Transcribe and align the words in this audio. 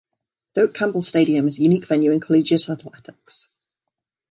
Doak 0.55 0.73
Campbell 0.73 1.03
Stadium 1.03 1.47
is 1.47 1.59
a 1.59 1.61
unique 1.61 1.85
venue 1.85 2.11
in 2.11 2.19
collegiate 2.19 2.67
athletics. 2.69 3.45